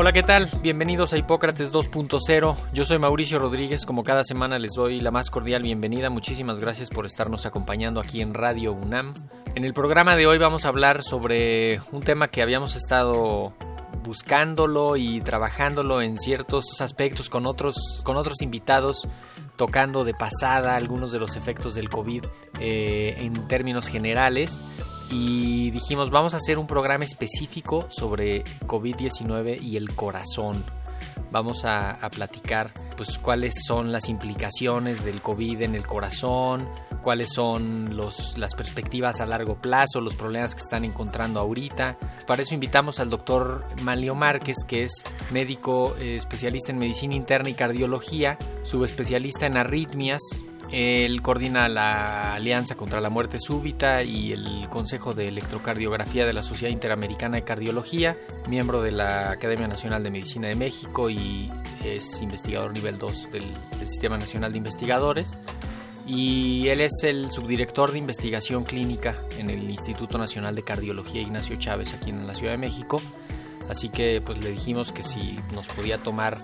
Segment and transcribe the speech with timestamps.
[0.00, 0.48] Hola, ¿qué tal?
[0.62, 2.56] Bienvenidos a Hipócrates 2.0.
[2.72, 3.84] Yo soy Mauricio Rodríguez.
[3.84, 6.08] Como cada semana les doy la más cordial bienvenida.
[6.08, 9.12] Muchísimas gracias por estarnos acompañando aquí en Radio UNAM.
[9.54, 13.52] En el programa de hoy vamos a hablar sobre un tema que habíamos estado
[14.02, 19.06] buscándolo y trabajándolo en ciertos aspectos con otros, con otros invitados,
[19.56, 22.24] tocando de pasada algunos de los efectos del COVID
[22.58, 24.62] eh, en términos generales
[25.10, 30.62] y dijimos vamos a hacer un programa específico sobre COVID-19 y el corazón.
[31.32, 36.68] Vamos a, platicar pues cuáles son las implicaciones del COVID en el corazón,
[37.02, 41.96] cuáles son los, las perspectivas a largo plazo, los problemas que están encontrando ahorita.
[42.26, 47.48] Para eso invitamos al doctor Malio Márquez, que es médico eh, especialista en medicina interna
[47.48, 50.20] y cardiología, subespecialista en arritmias,
[50.72, 56.42] él coordina la Alianza contra la Muerte Súbita y el Consejo de Electrocardiografía de la
[56.42, 58.16] Sociedad Interamericana de Cardiología,
[58.48, 61.48] miembro de la Academia Nacional de Medicina de México y
[61.84, 63.44] es investigador nivel 2 del,
[63.78, 65.40] del Sistema Nacional de Investigadores.
[66.06, 71.56] Y él es el subdirector de investigación clínica en el Instituto Nacional de Cardiología Ignacio
[71.56, 73.00] Chávez aquí en la Ciudad de México.
[73.68, 76.38] Así que pues le dijimos que si nos podía tomar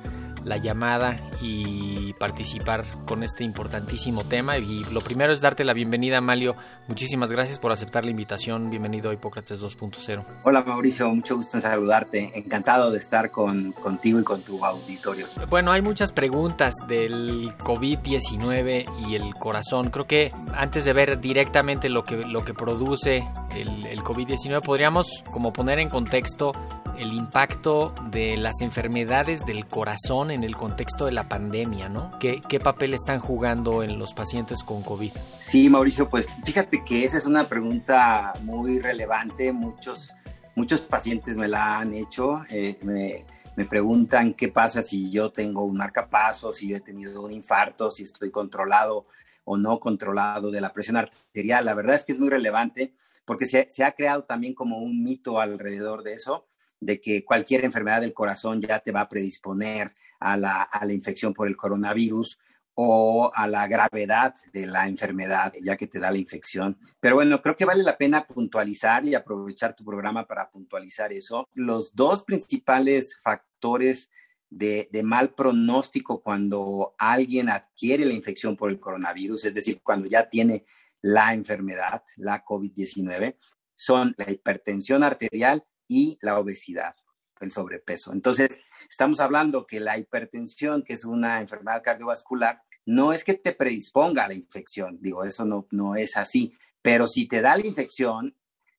[0.46, 4.58] la llamada y participar con este importantísimo tema.
[4.58, 6.54] Y lo primero es darte la bienvenida, Malio.
[6.86, 8.70] Muchísimas gracias por aceptar la invitación.
[8.70, 10.22] Bienvenido a Hipócrates 2.0.
[10.44, 11.12] Hola, Mauricio.
[11.12, 12.30] Mucho gusto en saludarte.
[12.34, 15.26] Encantado de estar con, contigo y con tu auditorio.
[15.50, 19.90] Bueno, hay muchas preguntas del COVID-19 y el corazón.
[19.90, 25.24] Creo que antes de ver directamente lo que, lo que produce el, el COVID-19, podríamos
[25.32, 26.52] como poner en contexto
[26.98, 32.10] el impacto de las enfermedades del corazón en el contexto de la pandemia, ¿no?
[32.18, 35.12] ¿Qué, ¿Qué, papel están jugando en los pacientes con COVID?
[35.40, 39.52] Sí, Mauricio, pues fíjate que esa es una pregunta muy relevante.
[39.52, 40.12] Muchos,
[40.54, 42.42] muchos pacientes me la han hecho.
[42.50, 43.24] Eh, me,
[43.56, 47.90] me, preguntan qué pasa si yo tengo un marcapaso, si yo he tenido un infarto,
[47.90, 49.06] si estoy controlado
[49.44, 51.64] o no controlado de la presión arterial.
[51.64, 55.02] La verdad es que es muy relevante porque se, se ha creado también como un
[55.02, 56.46] mito alrededor de eso
[56.86, 60.92] de que cualquier enfermedad del corazón ya te va a predisponer a la, a la,
[60.92, 62.38] infección por el coronavirus
[62.74, 66.78] o a la gravedad de la enfermedad, ya que te da la infección.
[67.00, 71.48] Pero bueno, creo que vale la pena puntualizar y aprovechar tu programa para puntualizar eso.
[71.54, 74.10] Los dos principales factores
[74.48, 80.06] de, de mal pronóstico cuando alguien adquiere la infección por el coronavirus, es decir, cuando
[80.06, 80.64] ya tiene
[81.02, 83.36] la enfermedad, la COVID-19,
[83.74, 86.96] son la hipertensión arterial y la obesidad,
[87.40, 88.12] el sobrepeso.
[88.12, 93.52] Entonces, estamos hablando que la hipertensión, que es una enfermedad cardiovascular, no es que te
[93.52, 97.66] predisponga a la infección, digo, eso no, no es así, pero si te da la
[97.66, 98.36] infección,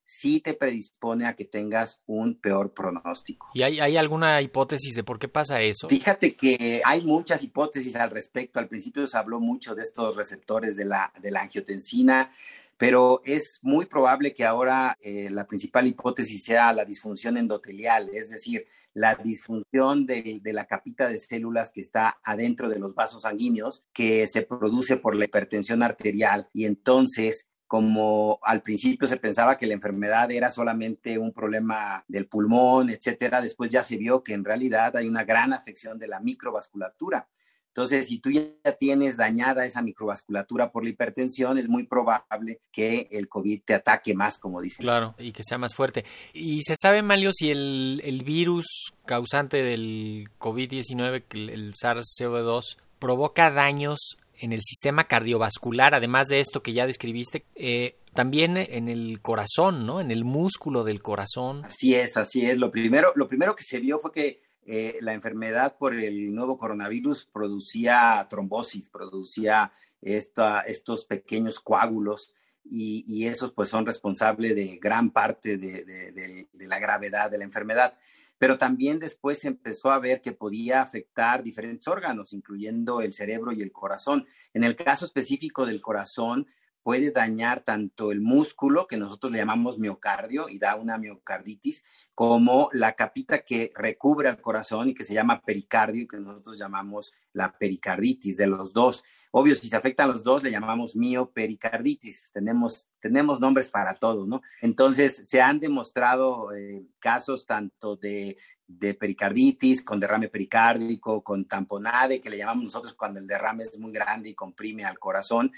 [0.08, 3.50] sí te predispone a que tengas un peor pronóstico.
[3.54, 5.90] ¿Y hay, hay, alguna hipótesis de por qué pasa eso?
[5.90, 8.60] Fíjate que hay muchas hipótesis al respecto.
[8.60, 12.32] Al principio se habló mucho de estos receptores de la, de la angiotensina,
[12.78, 18.30] pero es muy probable que ahora eh, la principal hipótesis sea la disfunción endotelial, es
[18.30, 23.86] decir, la disfunción de, la capita de células que está adentro de los vasos sanguíneos,
[23.94, 29.68] que se produce por la hipertensión arterial y entonces como al principio se pensaba que
[29.68, 34.46] la enfermedad era solamente un problema del pulmón, etcétera, después ya se vio que en
[34.46, 37.28] realidad hay una gran afección de la microvasculatura.
[37.78, 38.42] Entonces, si tú ya
[38.80, 44.16] tienes dañada esa microvasculatura por la hipertensión, es muy probable que el COVID te ataque
[44.16, 44.84] más, como dicen.
[44.84, 46.04] Claro, y que sea más fuerte.
[46.34, 48.66] ¿Y se sabe, Malio, si el, el virus
[49.06, 56.74] causante del COVID-19, el SARS-CoV-2, provoca daños en el sistema cardiovascular, además de esto que
[56.74, 60.02] ya describiste, eh, también en el corazón, ¿no?
[60.02, 61.64] En el músculo del corazón.
[61.64, 62.58] Así es, así es.
[62.58, 66.58] Lo primero, lo primero que se vio fue que eh, la enfermedad por el nuevo
[66.58, 69.72] coronavirus producía trombosis, producía
[70.02, 72.34] estos pequeños coágulos
[72.66, 77.98] y, esos pues son responsables de gran parte de, la gravedad de la enfermedad.
[78.38, 83.54] Pero también después se empezó a ver que podía afectar diferentes órganos, incluyendo el cerebro
[83.54, 84.28] y el corazón.
[84.54, 86.46] En el caso específico del corazón,
[86.88, 91.84] puede dañar tanto el músculo, que nosotros le llamamos miocardio, y da una miocarditis,
[92.16, 96.58] como la capita que recubre al corazón y que se llama pericardio, y que nosotros
[96.58, 99.04] llamamos la pericarditis de los dos.
[99.32, 102.32] Obvio, si se afectan los dos, le llamamos miopericarditis.
[102.32, 104.42] Tenemos, tenemos nombres para todo, ¿no?
[104.62, 112.22] Entonces, se han demostrado eh, casos tanto de, de pericarditis, con derrame pericárdico, con tamponade,
[112.22, 115.52] que le llamamos nosotros cuando el derrame es muy grande y comprime al corazón,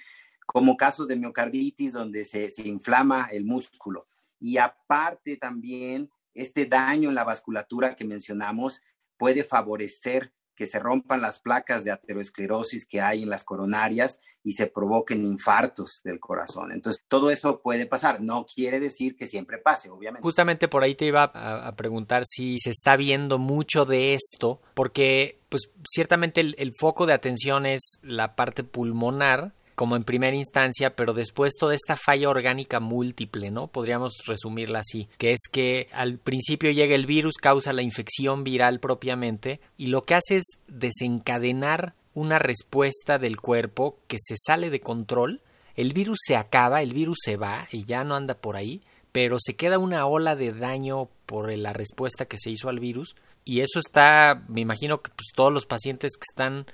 [0.52, 4.08] como casos de miocarditis donde se, se inflama el músculo.
[4.40, 8.82] Y aparte también, este daño en la vasculatura que mencionamos
[9.16, 14.54] puede favorecer que se rompan las placas de aterosclerosis que hay en las coronarias y
[14.54, 16.72] se provoquen infartos del corazón.
[16.72, 18.20] Entonces, todo eso puede pasar.
[18.20, 20.24] No quiere decir que siempre pase, obviamente.
[20.24, 24.62] Justamente por ahí te iba a, a preguntar si se está viendo mucho de esto,
[24.74, 30.36] porque pues ciertamente el, el foco de atención es la parte pulmonar, como en primera
[30.36, 33.68] instancia, pero después toda esta falla orgánica múltiple, ¿no?
[33.68, 38.82] Podríamos resumirla así, que es que al principio llega el virus, causa la infección viral
[38.82, 44.82] propiamente, y lo que hace es desencadenar una respuesta del cuerpo que se sale de
[44.82, 45.40] control,
[45.76, 48.82] el virus se acaba, el virus se va y ya no anda por ahí,
[49.14, 53.16] pero se queda una ola de daño por la respuesta que se hizo al virus,
[53.46, 56.66] y eso está, me imagino que pues, todos los pacientes que están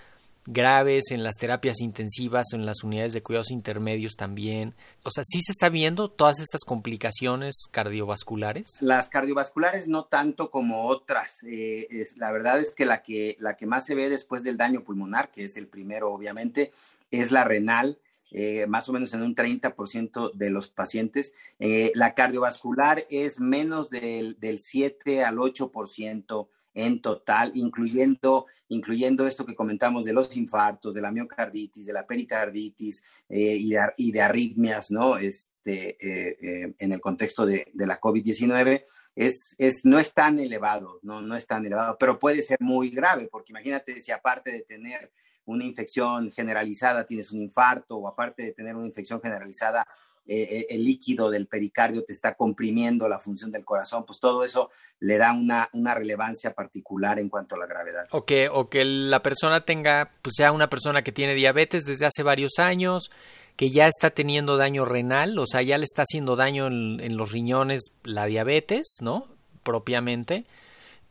[0.46, 4.76] graves en las terapias intensivas en las unidades de cuidados intermedios también.
[5.04, 8.78] O sea, ¿sí se está viendo todas estas complicaciones cardiovasculares?
[8.82, 11.44] Las cardiovasculares no tanto como otras.
[11.48, 11.88] Eh,
[12.18, 15.32] la verdad es que la, que la que más se ve después del daño pulmonar,
[15.32, 16.72] que es el primero obviamente,
[17.12, 18.00] es la renal.
[18.32, 21.32] Eh, más o menos en un 30% de los pacientes.
[21.60, 29.46] Eh, la cardiovascular es menos del, del 7 al 8% en total, incluyendo, incluyendo esto
[29.46, 33.58] que comentamos de los infartos, de la miocarditis, de la pericarditis eh,
[33.98, 35.18] y, de, arritmias, ¿no?
[35.18, 38.84] Este, eh, eh, en el contexto de, de la COVID-19,
[39.16, 41.22] es, es, no es tan elevado, ¿no?
[41.22, 45.12] no es tan elevado, pero puede ser muy grave, porque imagínate si aparte de tener
[45.46, 49.88] una infección generalizada tienes un infarto o aparte de tener una infección generalizada
[50.28, 54.44] eh, eh, el líquido del pericardio te está comprimiendo la función del corazón, pues todo
[54.44, 58.06] eso le da una, una relevancia particular en cuanto a la gravedad.
[58.10, 62.08] O que, o que la persona tenga, pues sea una persona que tiene diabetes desde
[62.08, 63.12] hace varios años,
[63.56, 67.32] que ya está teniendo daño renal, o sea, ya le está haciendo daño en, los
[67.32, 69.28] riñones la diabetes, ¿no?
[69.62, 70.46] Propiamente.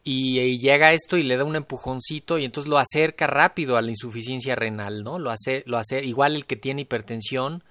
[0.03, 3.83] Y, y, llega esto y le da un empujoncito y entonces lo acerca rápido a
[3.83, 5.21] la insuficiencia renal, ¿no?
[5.21, 7.63] Lo hace, lo hace igual el que tiene hipertensión,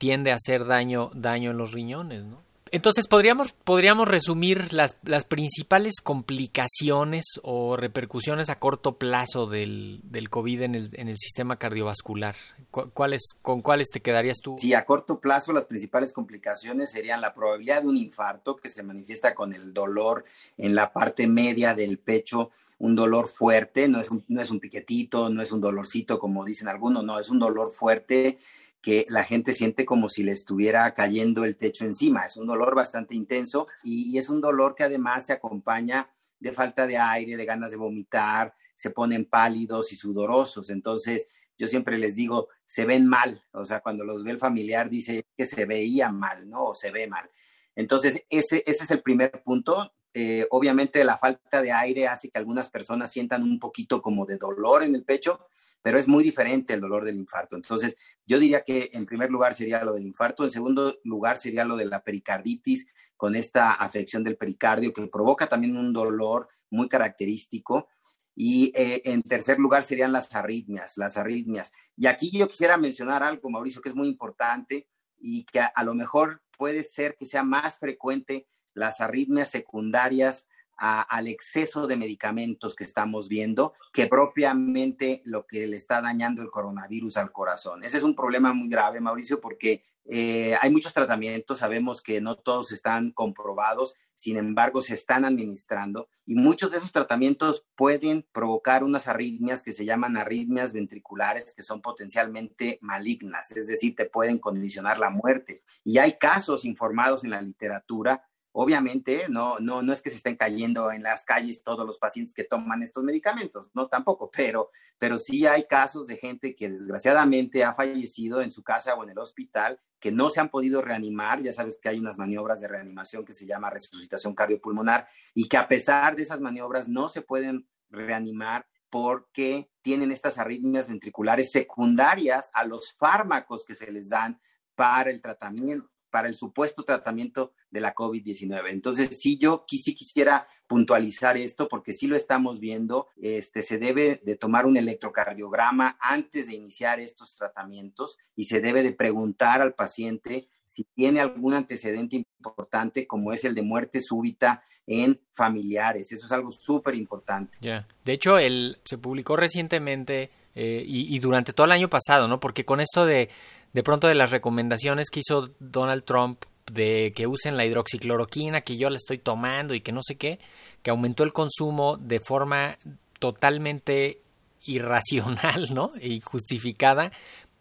[0.00, 2.40] tiende a hacer daño, daño en los riñones, ¿no?
[2.72, 10.30] Entonces, ¿podríamos, podríamos resumir las, las principales complicaciones o repercusiones a corto plazo del, del
[10.30, 12.36] COVID en el, en el, sistema cardiovascular.
[12.70, 14.54] ¿Cuáles, ¿Con cuáles te quedarías tú?
[14.56, 18.84] Sí, a corto plazo las principales complicaciones serían la probabilidad de un infarto que se
[18.84, 20.24] manifiesta con el dolor
[20.56, 24.60] en la parte media del pecho, un dolor fuerte, no es un, no es un
[24.60, 28.38] piquetito, no es un dolorcito como dicen algunos, no, es un dolor fuerte
[28.82, 32.22] que la gente siente como si le estuviera cayendo el techo encima.
[32.22, 36.86] Es un dolor bastante intenso y, es un dolor que además se acompaña de falta
[36.86, 40.70] de aire, de ganas de vomitar, se ponen pálidos y sudorosos.
[40.70, 44.88] Entonces, yo siempre les digo, se ven mal, o sea, cuando los ve el familiar
[44.88, 46.68] dice que se veía mal, ¿no?
[46.68, 47.30] O se ve mal.
[47.74, 49.92] Entonces, ese, ese es el primer punto.
[50.12, 54.38] Eh, obviamente la falta de aire hace que algunas personas sientan un poquito como de
[54.38, 55.46] dolor en el pecho,
[55.82, 57.56] pero es muy diferente el dolor del infarto.
[57.56, 61.64] Entonces, yo diría que en primer lugar sería lo del infarto, en segundo lugar sería
[61.64, 62.86] lo de la pericarditis
[63.16, 67.88] con esta afección del pericardio que provoca también un dolor muy característico.
[68.34, 71.72] Y eh, en tercer lugar serían las arritmias, las arritmias.
[71.96, 74.88] Y aquí yo quisiera mencionar algo, Mauricio, que es muy importante
[75.18, 80.46] y que a lo mejor puede ser que sea más frecuente las arritmias secundarias
[80.80, 86.48] al exceso de medicamentos que estamos viendo que propiamente lo que le está dañando el
[86.48, 87.84] coronavirus al corazón.
[87.84, 92.34] Ese es un problema muy grave, Mauricio, porque eh, hay muchos tratamientos, sabemos que no
[92.34, 98.82] todos están comprobados, sin embargo se están administrando y muchos de esos tratamientos pueden provocar
[98.82, 104.38] unas arritmias que se llaman arritmias ventriculares que son potencialmente malignas, es decir, te pueden
[104.38, 105.62] condicionar la muerte.
[105.84, 110.36] Y hay casos informados en la literatura Obviamente, no, no, no es que se estén
[110.36, 115.18] cayendo en las calles todos los pacientes que toman estos medicamentos, no tampoco, pero, pero
[115.18, 119.18] sí hay casos de gente que desgraciadamente ha fallecido en su casa o en el
[119.18, 123.24] hospital, que no se han podido reanimar, ya sabes que hay unas maniobras de reanimación
[123.24, 127.68] que se llama resucitación cardiopulmonar y que a pesar de esas maniobras no se pueden
[127.90, 134.40] reanimar porque tienen estas arritmias ventriculares secundarias a los fármacos que se les dan
[134.74, 138.70] para el tratamiento para el supuesto tratamiento de la COVID-19.
[138.70, 143.08] Entonces, sí, yo sí quisiera puntualizar esto porque sí lo estamos viendo.
[143.16, 148.82] Este, se debe de tomar un electrocardiograma antes de iniciar estos tratamientos y se debe
[148.82, 154.62] de preguntar al paciente si tiene algún antecedente importante como es el de muerte súbita
[154.86, 156.10] en familiares.
[156.12, 157.56] Eso es algo súper importante.
[157.60, 157.86] Ya.
[158.04, 162.40] De hecho, el, se publicó recientemente eh, y, y durante todo el año pasado, ¿no?
[162.40, 163.30] Porque con esto de
[163.72, 168.76] de pronto de las recomendaciones que hizo Donald Trump de que usen la hidroxicloroquina, que
[168.76, 170.38] yo la estoy tomando y que no sé qué,
[170.82, 172.78] que aumentó el consumo de forma
[173.18, 174.20] totalmente
[174.64, 175.92] irracional, ¿no?
[176.00, 177.12] Y justificada,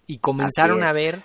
[0.07, 1.21] y comenzaron a ver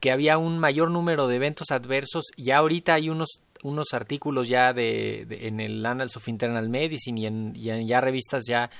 [0.00, 2.26] que había un mayor número de eventos adversos.
[2.36, 7.26] Ya ahorita hay unos, unos artículos ya de, en el Annals of Internal Medicine y
[7.26, 7.54] en,
[7.86, 8.70] ya revistas ya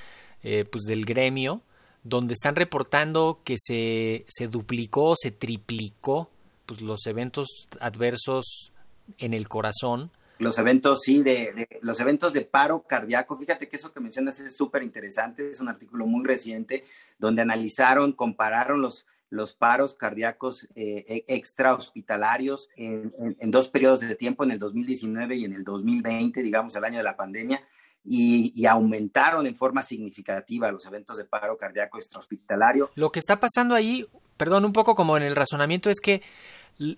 [0.43, 1.63] eh, pues del gremio
[2.03, 6.31] donde están reportando que se, se duplicó, se triplicó
[6.67, 8.73] pues, los eventos adversos
[9.19, 10.11] en el corazón.
[10.39, 13.39] Los eventos, sí, de, los eventos de paro cardíaco.
[13.39, 15.51] Fíjate que eso que mencionas es súper interesante.
[15.51, 16.85] Es un artículo muy reciente
[17.19, 24.01] donde analizaron, compararon los, los paros cardíacos eh, e, extra hospitalarios en, en, dos periodos
[24.01, 27.63] de tiempo, en el 2019 y en el 2020, digamos, el año de la pandemia
[28.05, 32.91] y, aumentaron en forma significativa los eventos de paro cardíaco extrahospitalario.
[32.95, 34.07] Lo que está pasando ahí,
[34.37, 36.23] perdón, un poco como en el razonamiento es que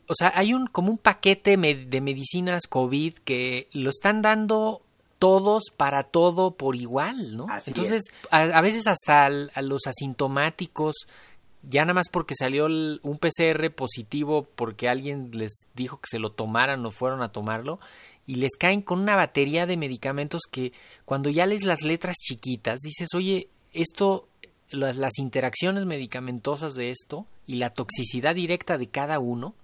[0.06, 4.82] o sea, hay un como un paquete de medicinas COVID que lo están dando
[5.18, 7.46] todos para todo por igual, ¿no?
[7.66, 11.06] Entonces, a, veces hasta a los asintomáticos
[11.62, 16.32] ya nada más porque salió un PCR positivo porque alguien les dijo que se lo
[16.32, 17.80] tomaran o fueron a tomarlo
[18.26, 20.72] y les caen con una batería de medicamentos que
[21.04, 24.28] cuando ya lees las letras chiquitas dices, oye, esto,
[24.70, 29.54] las, las interacciones medicamentosas de esto y la toxicidad directa de cada uno,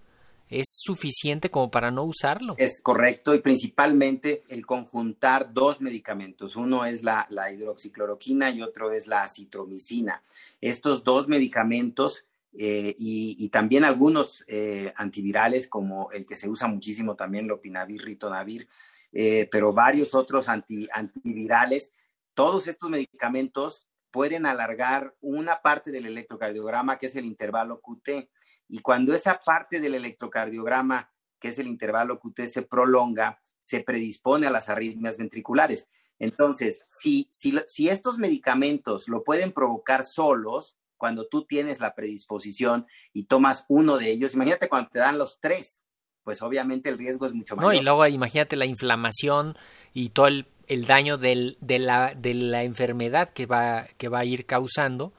[0.50, 2.56] es suficiente como para no usarlo.
[2.58, 6.56] Es correcto y principalmente el conjuntar dos medicamentos.
[6.56, 10.22] Uno es la, la hidroxicloroquina y otro es la citromicina.
[10.60, 17.14] Estos dos medicamentos eh, y, también algunos eh, antivirales como el que se usa muchísimo
[17.14, 18.68] también, lopinavir, ritonavir,
[19.12, 21.92] eh, pero varios otros antivirales.
[22.34, 28.28] Todos estos medicamentos pueden alargar una parte del electrocardiograma que es el intervalo QT.
[28.68, 34.46] Y cuando esa parte del electrocardiograma, que es el intervalo QT, se prolonga, se predispone
[34.46, 35.88] a las arritmias ventriculares.
[36.18, 42.86] Entonces, si, si, si estos medicamentos lo pueden provocar solos, cuando tú tienes la predisposición
[43.14, 45.82] y tomas uno de ellos, imagínate cuando te dan los tres,
[46.22, 47.72] pues obviamente el riesgo es mucho mayor.
[47.72, 49.56] No, y luego imagínate la inflamación
[49.94, 50.46] y todo el,
[50.86, 55.14] daño del, de, la, de la enfermedad que va, que va a ir causando,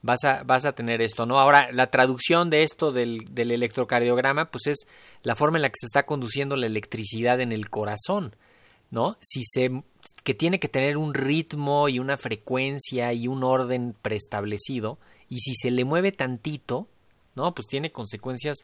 [0.00, 1.38] vas a, vas a tener esto, ¿no?
[1.38, 4.86] Ahora, la traducción de esto del, del electrocardiograma, pues es
[5.22, 8.34] la forma en la que se está conduciendo la electricidad en el corazón,
[8.90, 9.18] ¿no?
[9.20, 9.82] Si se
[10.24, 15.54] que tiene que tener un ritmo y una frecuencia y un orden preestablecido, y si
[15.54, 16.88] se le mueve tantito,
[17.34, 17.54] ¿no?
[17.54, 18.58] Pues tiene consecuencias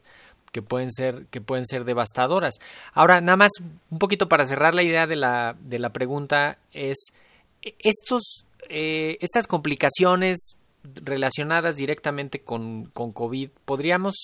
[0.51, 2.55] que pueden ser que pueden ser devastadoras.
[2.93, 3.51] Ahora, nada más
[3.89, 7.13] un poquito para cerrar la idea de la de la pregunta es
[7.61, 14.15] estos eh, estas complicaciones relacionadas directamente con, con COVID, ¿podríamos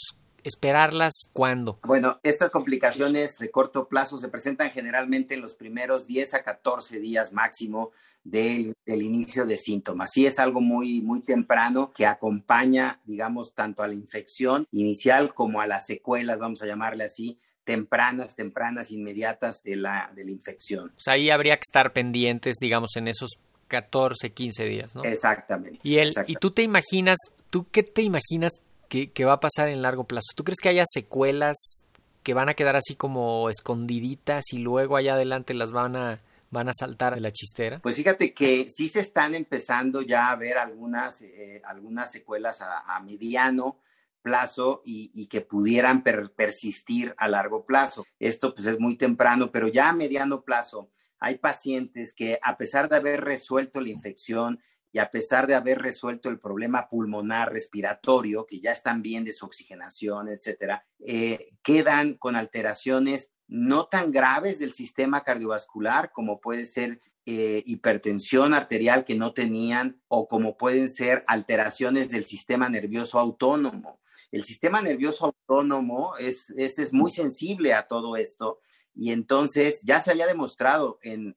[0.50, 1.80] esperarlas cuándo?
[1.84, 7.00] Bueno, estas complicaciones de corto plazo se presentan generalmente en los primeros 10 a 14
[7.00, 7.92] días máximo
[8.24, 10.12] del, inicio de síntomas.
[10.14, 15.62] Sí es algo muy, muy temprano que acompaña, digamos, tanto a la infección inicial como
[15.62, 20.90] a las secuelas, vamos a llamarle así, tempranas, tempranas, inmediatas de la, de la infección.
[20.98, 23.30] O sea, ahí habría que estar pendientes, digamos, en esos
[23.68, 25.04] 14, 15 días, ¿no?
[25.04, 25.80] Exactamente.
[25.84, 27.18] Y, el, y tú te imaginas,
[27.50, 30.34] ¿tú qué te imaginas que, va a pasar en largo plazo?
[30.36, 31.86] ¿Tú crees que haya secuelas
[32.24, 36.68] que van a quedar así como escondiditas y luego allá adelante las van a van
[36.68, 37.80] a saltar de la chistera?
[37.80, 43.00] Pues fíjate que sí se están empezando ya a ver algunas, eh, algunas secuelas a,
[43.02, 43.80] mediano
[44.22, 48.06] plazo y, que pudieran persistir a largo plazo.
[48.20, 52.90] Esto pues es muy temprano, pero ya a mediano plazo hay pacientes que a pesar
[52.90, 54.60] de haber resuelto la infección
[54.92, 59.34] y a pesar de haber resuelto el problema pulmonar respiratorio, que ya están bien de
[59.34, 66.66] su oxigenación, etcétera, eh, quedan con alteraciones no tan graves del sistema cardiovascular como puede
[66.66, 73.20] ser eh, hipertensión arterial que no tenían o como pueden ser alteraciones del sistema nervioso
[73.20, 74.00] autónomo.
[74.32, 78.62] El sistema nervioso autónomo es, es, muy sensible a todo esto
[78.96, 81.36] y entonces ya se había demostrado en,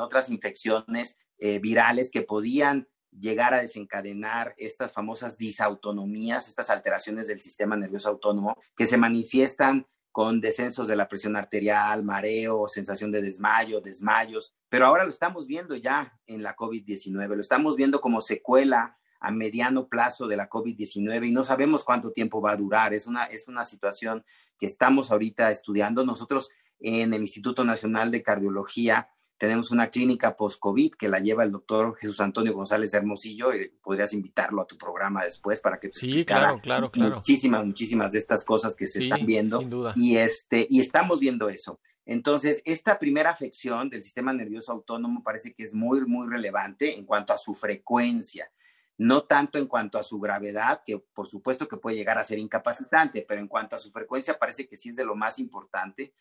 [0.00, 7.40] otras infecciones eh, virales que podían llegar a desencadenar estas famosas disautonomías, estas alteraciones del
[7.40, 13.20] sistema nervioso autónomo que se manifiestan con descensos de la presión arterial, mareo, sensación de
[13.20, 18.20] desmayo, desmayos, pero ahora lo estamos viendo ya en la COVID-19, lo estamos viendo como
[18.20, 22.92] secuela a mediano plazo de la COVID-19 y no sabemos cuánto tiempo va a durar.
[22.92, 24.24] Es una, es una situación
[24.58, 26.04] que estamos ahorita estudiando.
[26.04, 31.50] Nosotros en el Instituto Nacional de Cardiología tenemos una clínica post-COVID que la lleva el
[31.50, 36.24] doctor Jesús Antonio González Hermosillo y podrías invitarlo a tu programa después para que Sí,
[36.24, 37.16] claro, claro, claro.
[37.16, 39.58] Muchísimas, muchísimas de estas cosas que se están viendo.
[39.58, 39.92] Sin duda.
[39.96, 41.80] Y, este, y estamos viendo eso.
[42.06, 47.04] Entonces, esta primera afección del sistema nervioso autónomo parece que es muy, muy relevante en
[47.04, 48.50] cuanto a su frecuencia
[48.96, 52.38] no tanto en cuanto a su gravedad, que por supuesto que puede llegar a ser
[52.38, 56.14] incapacitante, pero en cuanto a su frecuencia parece que sí es de lo más importante,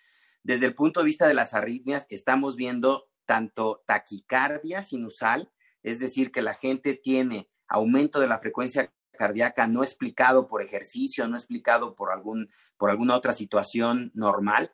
[0.44, 6.32] desde el punto de vista de las arritmias, estamos viendo tanto taquicardia sinusal, es decir,
[6.32, 11.96] que la gente tiene aumento de la frecuencia cardíaca no explicado por ejercicio, no explicado
[11.96, 14.72] por, algún, por alguna otra situación normal,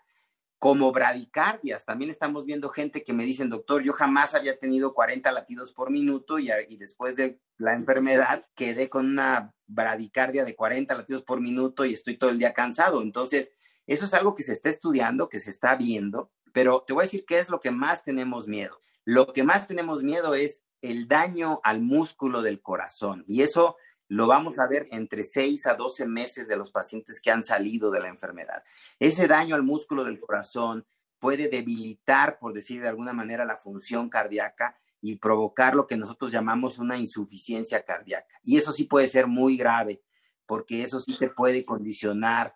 [0.58, 1.86] como bradicardias.
[1.86, 5.90] También estamos viendo gente que me dicen, doctor, yo jamás había tenido 40 latidos por
[5.90, 11.40] minuto y, y, después de la enfermedad quedé con una bradicardia de 40 latidos por
[11.40, 13.02] minuto y estoy todo el día cansado.
[13.02, 13.54] Entonces,
[13.90, 17.06] eso es algo que se está estudiando, que se está viendo, pero te voy a
[17.06, 18.80] decir qué es lo que más tenemos miedo.
[19.04, 23.78] Lo que más tenemos miedo es el daño al músculo del corazón y eso
[24.08, 27.90] lo vamos a ver entre 6 a 12 meses de los pacientes que han salido
[27.90, 28.64] de la enfermedad.
[29.00, 30.86] Ese daño al músculo del corazón
[31.18, 36.32] puede debilitar, por decir de alguna manera, la función cardíaca y provocar lo que nosotros
[36.32, 38.40] llamamos una insuficiencia cardíaca.
[38.44, 40.04] Y eso sí puede ser muy grave,
[40.46, 42.56] porque eso sí te puede condicionar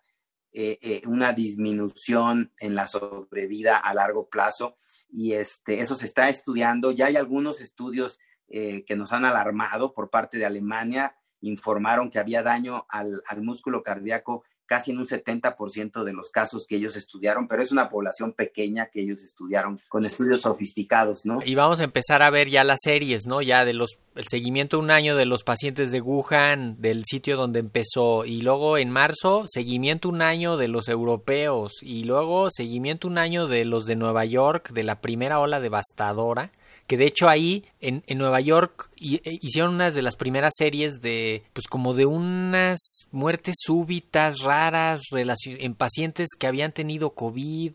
[0.56, 4.76] eh, eh, una disminución en la sobrevida a largo plazo
[5.10, 6.92] y este, eso se está estudiando.
[6.92, 12.20] Ya hay algunos estudios eh, que nos han alarmado por parte de Alemania, informaron que
[12.20, 16.96] había daño al, al músculo cardíaco casi en un 70% de los casos que ellos
[16.96, 21.40] estudiaron, pero es una población pequeña que ellos estudiaron con estudios sofisticados, ¿no?
[21.44, 23.42] Y vamos a empezar a ver ya las series, ¿no?
[23.42, 27.58] Ya de los el seguimiento un año de los pacientes de Wuhan, del sitio donde
[27.58, 33.18] empezó, y luego en marzo seguimiento un año de los europeos, y luego seguimiento un
[33.18, 36.52] año de los de Nueva York, de la primera ola devastadora
[36.86, 41.00] que de hecho ahí en, en Nueva York e, hicieron unas de las primeras series
[41.00, 42.78] de, pues como de unas
[43.10, 47.72] muertes súbitas, raras, en pacientes que habían tenido COVID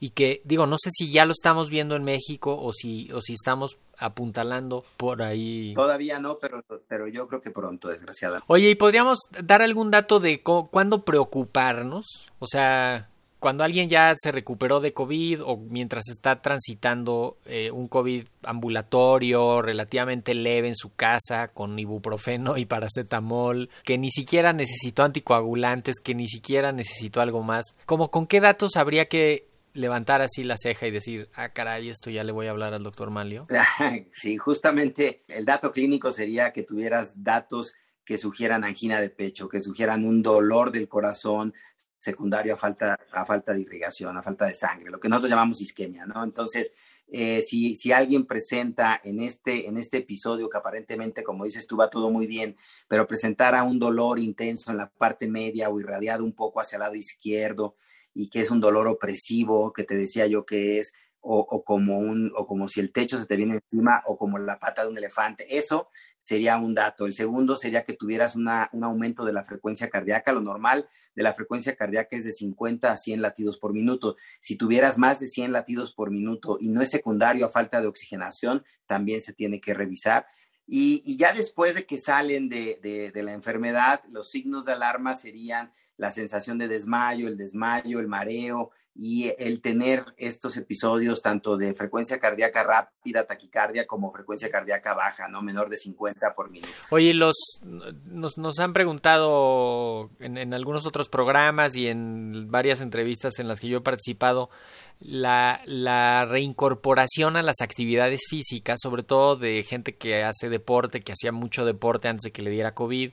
[0.00, 3.20] y que, digo, no sé si ya lo estamos viendo en México o si, o
[3.20, 5.74] si estamos apuntalando por ahí.
[5.74, 8.44] Todavía no, pero, pero yo creo que pronto, desgraciadamente.
[8.48, 12.06] Oye, ¿y podríamos dar algún dato de cuándo preocuparnos?
[12.38, 17.88] O sea, cuando alguien ya se recuperó de COVID o mientras está transitando eh, un
[17.88, 25.04] COVID ambulatorio relativamente leve en su casa con ibuprofeno y paracetamol, que ni siquiera necesitó
[25.04, 30.42] anticoagulantes, que ni siquiera necesitó algo más, como con qué datos habría que levantar así
[30.42, 33.46] la ceja y decir, ah, caray, esto ya le voy a hablar al doctor Malio?
[34.10, 37.74] Sí, justamente el dato clínico sería que tuvieras datos
[38.04, 41.52] que sugieran angina de pecho, que sugieran un dolor del corazón,
[41.98, 45.60] secundario a falta, a falta de irrigación, a falta de sangre, lo que nosotros llamamos
[45.60, 46.22] isquemia, ¿no?
[46.22, 46.72] Entonces,
[47.08, 51.78] eh, si, si, alguien presenta en este, en este episodio que aparentemente, como dices tú,
[51.90, 52.56] todo muy bien,
[52.86, 56.80] pero presentara un dolor intenso en la parte media o irradiado un poco hacia el
[56.80, 57.74] lado izquierdo
[58.14, 62.32] y que es un dolor opresivo, que te decía yo que es, o, como un,
[62.36, 64.98] o como si el techo se te viene encima, o como la pata de un
[64.98, 65.58] elefante.
[65.58, 67.06] Eso sería un dato.
[67.06, 70.32] El segundo sería que tuvieras un aumento de la frecuencia cardíaca.
[70.32, 74.16] Lo normal de la frecuencia cardíaca es de 50 a 100 latidos por minuto.
[74.40, 77.88] Si tuvieras más de 100 latidos por minuto y no es secundario a falta de
[77.88, 80.26] oxigenación, también se tiene que revisar.
[80.66, 85.72] Y, ya después de que salen de, de la enfermedad, los signos de alarma serían
[85.98, 91.72] la sensación de desmayo, el desmayo, el mareo y el tener estos episodios tanto de
[91.72, 95.40] frecuencia cardíaca rápida, taquicardia, como frecuencia cardíaca baja, ¿no?
[95.40, 96.72] Menor de 50 por minuto.
[96.90, 103.38] Oye, los, nos, nos han preguntado en, en, algunos otros programas y en varias entrevistas
[103.38, 104.50] en las que yo he participado,
[104.98, 111.12] la, la reincorporación a las actividades físicas, sobre todo de gente que hace deporte, que
[111.12, 113.12] hacía mucho deporte antes de que le diera COVID,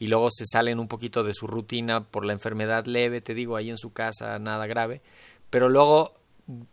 [0.00, 3.56] y luego se salen un poquito de su rutina por la enfermedad leve, te digo,
[3.56, 5.02] ahí en su casa, nada grave,
[5.50, 6.14] pero luego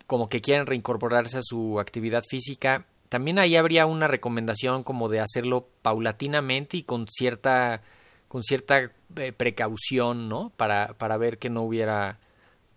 [0.08, 5.20] como que quieren reincorporarse a su actividad física, también ahí habría una recomendación como de
[5.20, 7.84] hacerlo paulatinamente y con cierta
[8.30, 10.52] con cierta eh, precaución, ¿no?
[10.56, 12.20] Para, para ver que no hubiera,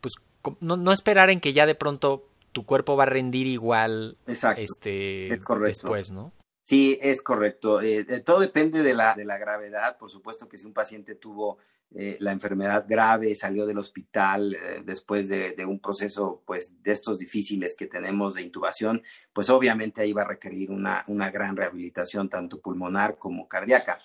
[0.01, 0.15] pues,
[0.61, 4.61] no, no esperar en que ya de pronto tu cuerpo va a rendir igual Exacto.
[4.63, 5.69] este Es correcto.
[5.69, 6.33] después, ¿no?
[6.71, 7.83] Sí, es correcto.
[7.83, 9.99] Eh, eh, todo depende de la, de la gravedad.
[9.99, 11.59] Por supuesto que si un paciente tuvo
[11.93, 17.19] eh, la enfermedad grave, salió del hospital después de, de, un proceso pues, de estos
[17.19, 19.03] difíciles que tenemos de intubación,
[19.33, 23.99] pues obviamente ahí va a requerir una, una gran rehabilitación, tanto pulmonar como cardíaca.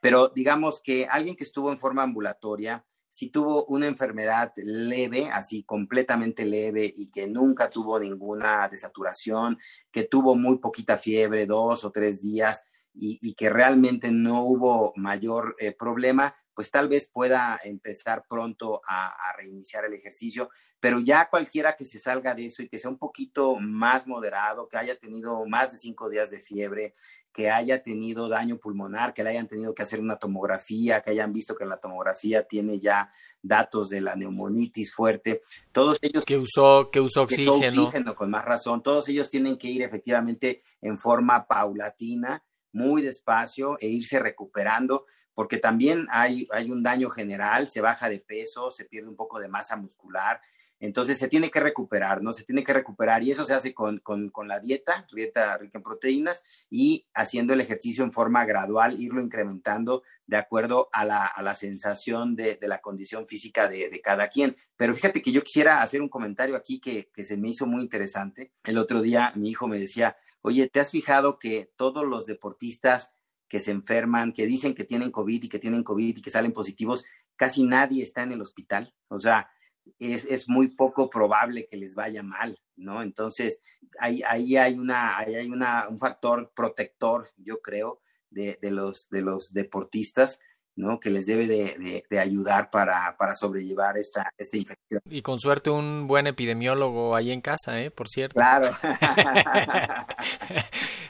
[0.00, 5.64] Pero digamos que alguien que estuvo en forma ambulatoria, si tuvo una enfermedad leve, así
[5.64, 9.58] completamente leve y que nunca tuvo ninguna desaturación,
[9.90, 12.64] que tuvo muy poquita fiebre, dos o tres días,
[12.94, 18.82] y, y que realmente no hubo mayor eh, problema, pues tal vez pueda empezar pronto
[18.86, 22.78] a, a, reiniciar el ejercicio, pero ya cualquiera que se salga de eso y que
[22.78, 26.92] sea un poquito más moderado, que haya tenido más de cinco días de fiebre,
[27.32, 31.32] que haya tenido daño pulmonar, que le hayan tenido que hacer una tomografía, que hayan
[31.32, 35.40] visto que la tomografía tiene ya datos de la neumonitis fuerte,
[35.72, 39.28] todos ellos que usó que usó oxígeno, que usó oxígeno con más razón, todos ellos
[39.30, 46.48] tienen que ir efectivamente en forma paulatina, muy despacio e irse recuperando, porque también hay,
[46.50, 50.40] hay un daño general, se baja de peso, se pierde un poco de masa muscular,
[50.82, 52.32] entonces se tiene que recuperar, ¿no?
[52.32, 55.78] Se tiene que recuperar y eso se hace con, con, con, la dieta, dieta rica
[55.78, 61.24] en proteínas y haciendo el ejercicio en forma gradual, irlo incrementando de acuerdo a la,
[61.24, 64.56] a la sensación de, de, la condición física de, de, cada quien.
[64.76, 67.82] Pero fíjate que yo quisiera hacer un comentario aquí que, que se me hizo muy
[67.82, 68.52] interesante.
[68.64, 73.12] El otro día mi hijo me decía, oye, ¿te has fijado que todos los deportistas
[73.48, 76.52] que se enferman, que dicen que tienen COVID y que tienen COVID y que salen
[76.52, 77.04] positivos,
[77.36, 78.94] casi nadie está en el hospital?
[79.08, 79.50] O sea,
[79.98, 83.02] es, es, muy poco probable que les vaya mal, ¿no?
[83.02, 83.60] Entonces,
[83.98, 88.00] ahí, ahí hay, una, ahí hay una, un factor protector, yo creo,
[88.30, 90.40] de, de, los, de los deportistas,
[90.76, 90.98] ¿no?
[90.98, 95.00] Que les debe de, de, de ayudar para, para, sobrellevar esta, esta infección.
[95.08, 97.90] Y con suerte un buen epidemiólogo ahí en casa, ¿eh?
[97.90, 98.34] Por cierto.
[98.34, 98.68] Claro.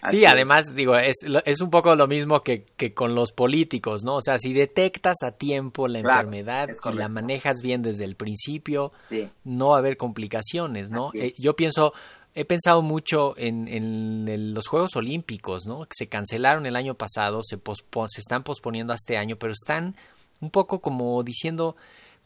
[0.11, 0.75] sí, además, es.
[0.75, 4.16] digo, es, es un poco lo mismo que, que, con los políticos, ¿no?
[4.16, 8.16] O sea, si detectas a tiempo la claro, enfermedad y la manejas bien desde el
[8.16, 9.31] principio, sí.
[9.44, 11.11] no va a haber complicaciones, ¿no?
[11.14, 11.92] Eh, yo pienso,
[12.35, 15.81] he pensado mucho en, en, en, los Juegos Olímpicos, ¿no?
[15.83, 19.97] Que se cancelaron el año pasado, se, se están posponiendo a este año, pero están
[20.40, 21.77] un poco como diciendo,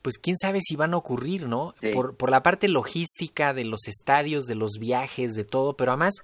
[0.03, 1.75] pues quién sabe si van a ocurrir, ¿no?
[1.81, 1.91] Sí.
[1.91, 6.15] Por, por la parte logística de los estadios, de los viajes, de todo, pero además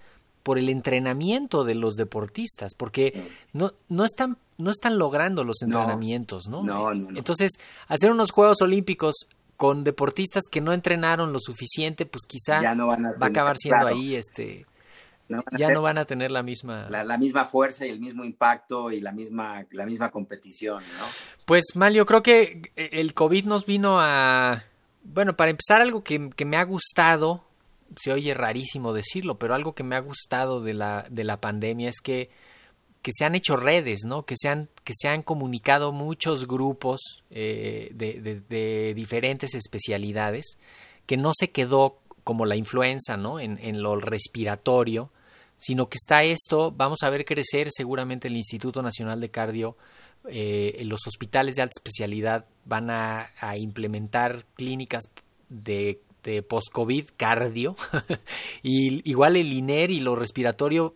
[0.43, 6.47] por el entrenamiento de los deportistas, porque no, no están no están logrando los entrenamientos,
[6.49, 6.63] ¿no?
[6.63, 7.19] No, no, no.
[7.19, 7.53] Entonces,
[7.89, 9.27] hacer unos Juegos Olímpicos
[9.63, 13.29] con deportistas que no entrenaron lo suficiente, pues quizá ya no van a, va a
[13.29, 13.95] acabar siendo claro.
[13.95, 14.67] ahí este
[15.29, 18.25] no ya no van a tener la misma la, la, misma fuerza y el mismo
[18.25, 21.05] impacto y la misma la misma competición, ¿no?
[21.45, 24.65] Pues mal, yo creo que el COVID nos vino a
[25.05, 27.45] bueno, para empezar algo que, que me ha gustado,
[27.95, 31.89] se oye rarísimo decirlo, pero algo que me ha gustado de la de la pandemia
[31.89, 32.31] es que
[33.03, 34.25] que se han hecho redes, ¿no?
[34.25, 40.59] Que se han, que se han comunicado muchos grupos eh, de, de, diferentes especialidades,
[41.07, 43.41] que no se quedó como la influenza, ¿no?
[43.41, 45.11] En, en, lo respiratorio,
[45.59, 49.77] sino que está esto, vamos a ver crecer seguramente el Instituto Nacional de Cardio,
[50.29, 55.05] eh, los hospitales de alta especialidad van a, a implementar clínicas
[55.49, 57.77] de de post-COVID cardio,
[58.63, 60.95] y igual el INER y lo respiratorio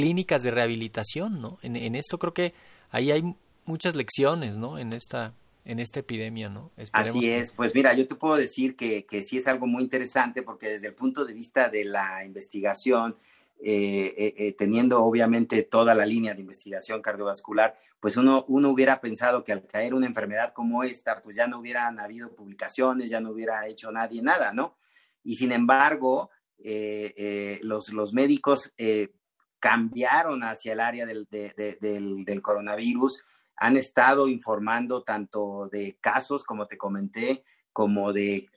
[0.00, 1.58] clínicas de rehabilitación, ¿no?
[1.62, 2.54] En, en, esto creo que
[2.90, 3.34] ahí hay
[3.64, 4.78] muchas lecciones, ¿no?
[4.78, 5.34] En esta
[5.64, 6.70] en esta epidemia, ¿no?
[6.76, 7.56] Esperemos Así es, que...
[7.58, 10.88] pues mira, yo te puedo decir que, que, sí es algo muy interesante porque desde
[10.88, 13.14] el punto de vista de la investigación,
[13.62, 19.02] eh, eh, eh, teniendo obviamente toda la línea de investigación cardiovascular, pues uno, uno hubiera
[19.02, 23.20] pensado que al caer una enfermedad como esta, pues ya no hubieran habido publicaciones, ya
[23.20, 24.76] no hubiera hecho nadie nada, ¿no?
[25.22, 26.30] Y sin embargo,
[27.62, 28.72] los, los médicos
[29.60, 33.22] cambiaron hacia el área del, de, de, del, del, coronavirus
[33.56, 38.48] han estado informando tanto de casos, como te comenté, como de,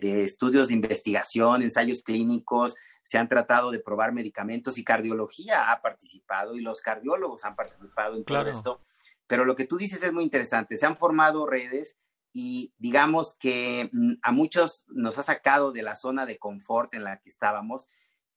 [0.00, 6.54] estudios de investigación, ensayos clínicos, se han tratado de probar medicamentos y cardiología ha participado
[6.54, 8.80] y los cardiólogos han participado en todo esto.
[9.26, 11.98] Pero lo que tú dices es muy interesante, se han formado redes
[12.32, 17.04] y digamos que mm, a muchos nos ha sacado de la zona de confort en
[17.04, 17.88] la que estábamos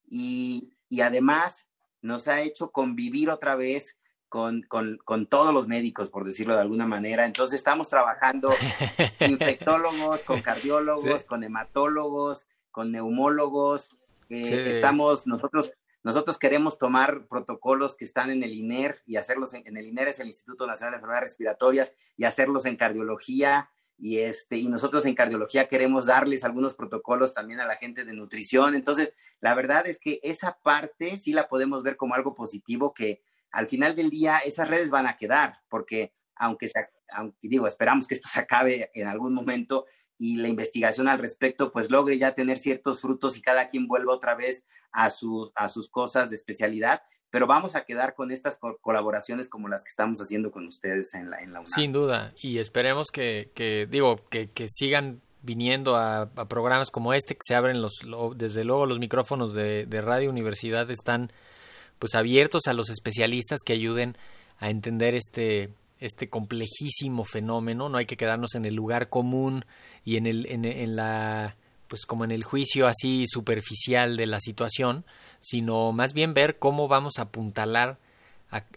[0.07, 1.67] y, y además
[2.05, 3.97] nos ha hecho convivir otra vez
[4.29, 7.25] con, con, con, todos los médicos, por decirlo de alguna manera.
[7.25, 8.49] Entonces estamos trabajando
[9.19, 13.89] infectólogos, con cardiólogos, con hematólogos, con neumólogos.
[14.29, 19.65] Eh, estamos, nosotros, nosotros queremos tomar protocolos que están en el INER y hacerlos en,
[19.65, 24.19] en, el INER es el Instituto Nacional de Enfermedades Respiratorias y hacerlos en cardiología y
[24.19, 28.75] este y nosotros en cardiología queremos darles algunos protocolos también a la gente de nutrición.
[28.75, 33.21] Entonces, la verdad es que esa parte sí la podemos ver como algo positivo que
[33.51, 36.69] al final del día esas redes van a quedar, porque aunque,
[37.09, 39.85] aunque digo, esperamos que esto se acabe en algún momento
[40.17, 44.13] y la investigación al respecto pues logre ya tener ciertos frutos y cada quien vuelva
[44.13, 47.01] otra vez a, sus a sus cosas de especialidad,
[47.35, 51.29] pero vamos a quedar con estas colaboraciones como las que estamos haciendo con ustedes en
[51.29, 51.69] la, en la UNAM.
[51.69, 57.33] Sin duda, y esperemos que, que digo, que, que sigan viniendo a, programas como este,
[57.33, 57.91] que se abren los,
[58.37, 61.29] desde luego los micrófonos de, Radio Universidad están
[61.99, 64.17] pues abiertos a los especialistas que ayuden
[64.59, 69.65] a entender este este complejísimo fenómeno no hay que quedarnos en el lugar común
[70.05, 71.57] y en el en la
[71.89, 75.03] pues como en el juicio así superficial de la situación
[75.39, 77.97] sino más bien ver cómo vamos a apuntalar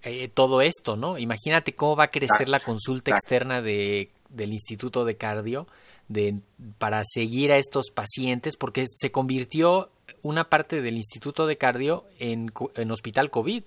[0.02, 5.04] eh, todo esto no imagínate cómo va a crecer la consulta externa de del instituto
[5.04, 5.66] de cardio
[6.08, 6.40] de
[6.78, 9.90] para seguir a estos pacientes porque se convirtió
[10.22, 13.62] una parte del Instituto de Cardio en, en Hospital COVID.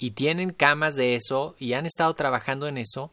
[0.00, 3.10] Y tienen camas de eso y han estado trabajando en eso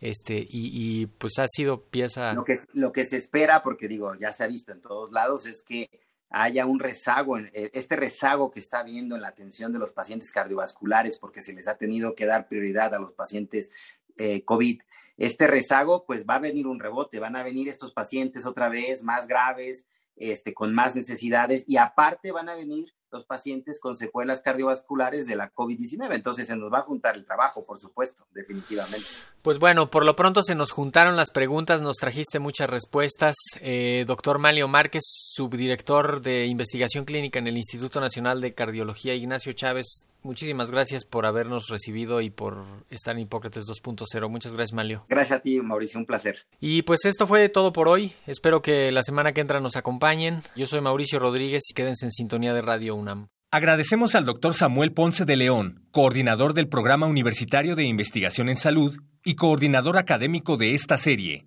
[0.00, 4.30] este y, pues ha sido pieza lo que lo que se espera porque digo ya
[4.30, 5.88] se ha visto en todos lados es que
[6.30, 10.30] haya un rezago eh, este rezago que está habiendo en la atención de los pacientes
[10.30, 13.70] cardiovasculares porque se les ha tenido que dar prioridad a los pacientes
[14.16, 14.80] eh, COVID
[15.16, 19.02] este rezago pues va a venir un rebote van a venir estos pacientes otra vez
[19.02, 19.86] más graves
[20.16, 25.36] este, con más necesidades y aparte van a venir los pacientes con secuelas cardiovasculares de
[25.36, 26.14] la COVID-19.
[26.14, 29.06] Entonces se nos va a juntar el trabajo, por supuesto, definitivamente.
[29.42, 33.34] Pues bueno, por lo pronto se nos juntaron las preguntas, nos trajiste muchas respuestas.
[33.60, 39.52] Eh, doctor Malio Márquez, subdirector de investigación clínica en el Instituto Nacional de Cardiología, Ignacio
[39.52, 44.28] Chávez, muchísimas gracias por habernos recibido y por estar en Hipócrates 2.0.
[44.28, 45.04] Muchas gracias, Malio.
[45.08, 46.46] Gracias a ti, Mauricio, un placer.
[46.60, 48.12] Y pues esto fue todo por hoy.
[48.26, 50.40] Espero que la semana que entra nos acompañen.
[50.56, 53.28] Yo soy Mauricio Rodríguez y quédense en sintonía de Radio UNAM.
[53.52, 58.96] Agradecemos al doctor Samuel Ponce de León, coordinador del Programa Universitario de Investigación en Salud
[59.24, 61.46] y coordinador académico de esta serie.